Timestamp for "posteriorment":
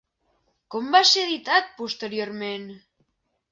1.83-2.67